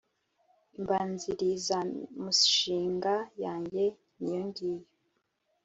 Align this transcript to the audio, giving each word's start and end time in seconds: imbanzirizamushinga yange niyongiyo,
imbanzirizamushinga 0.77 3.13
yange 3.43 3.83
niyongiyo, 4.19 4.87